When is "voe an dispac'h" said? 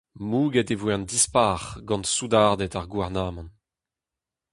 0.79-1.69